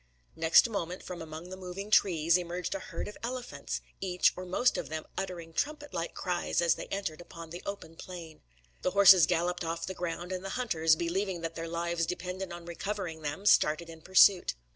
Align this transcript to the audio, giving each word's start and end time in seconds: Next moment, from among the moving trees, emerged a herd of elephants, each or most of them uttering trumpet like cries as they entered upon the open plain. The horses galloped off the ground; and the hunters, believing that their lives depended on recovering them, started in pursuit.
Next 0.35 0.67
moment, 0.67 1.03
from 1.03 1.21
among 1.21 1.49
the 1.51 1.55
moving 1.55 1.91
trees, 1.91 2.35
emerged 2.35 2.73
a 2.73 2.79
herd 2.79 3.07
of 3.07 3.19
elephants, 3.21 3.81
each 3.99 4.33
or 4.35 4.47
most 4.47 4.75
of 4.75 4.89
them 4.89 5.05
uttering 5.15 5.53
trumpet 5.53 5.93
like 5.93 6.15
cries 6.15 6.59
as 6.59 6.73
they 6.73 6.87
entered 6.87 7.21
upon 7.21 7.51
the 7.51 7.61
open 7.67 7.95
plain. 7.95 8.41
The 8.81 8.89
horses 8.97 9.27
galloped 9.27 9.63
off 9.63 9.85
the 9.85 9.93
ground; 9.93 10.31
and 10.31 10.43
the 10.43 10.49
hunters, 10.57 10.95
believing 10.95 11.41
that 11.41 11.53
their 11.53 11.67
lives 11.67 12.07
depended 12.07 12.51
on 12.51 12.65
recovering 12.65 13.21
them, 13.21 13.45
started 13.45 13.91
in 13.91 14.01
pursuit. 14.01 14.55